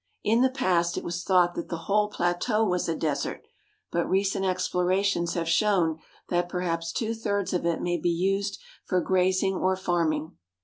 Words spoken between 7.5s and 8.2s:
of it may be